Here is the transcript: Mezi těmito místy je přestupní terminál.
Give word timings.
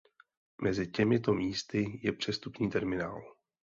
Mezi 0.61 0.87
těmito 0.91 1.33
místy 1.33 1.99
je 2.03 2.11
přestupní 2.13 2.69
terminál. 2.69 3.21